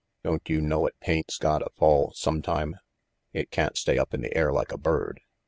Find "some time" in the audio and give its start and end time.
2.15-2.77